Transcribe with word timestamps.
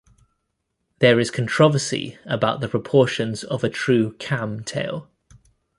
There 0.97 1.19
is 1.19 1.29
controversy 1.29 2.17
about 2.25 2.59
the 2.59 2.67
proportions 2.67 3.43
of 3.43 3.63
a 3.63 3.69
true 3.69 4.13
Kamm 4.13 4.63
tail. 4.65 5.11